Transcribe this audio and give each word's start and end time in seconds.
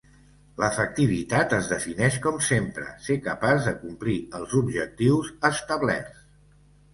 L'efectivitat 0.61 1.51
es 1.57 1.67
defineix 1.73 2.17
com 2.23 2.39
sempre: 2.45 2.87
ser 3.09 3.19
capaç 3.27 3.61
de 3.69 3.75
complir 3.83 4.17
els 4.41 4.57
objectius 4.63 5.31
establerts. 5.53 6.27